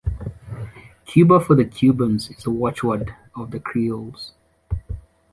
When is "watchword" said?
2.49-3.13